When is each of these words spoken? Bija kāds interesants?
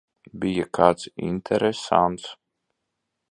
Bija 0.43 0.63
kāds 0.77 1.05
interesants? 1.27 2.27